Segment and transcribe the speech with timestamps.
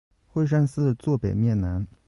[0.29, 1.85] 会善寺坐北面南。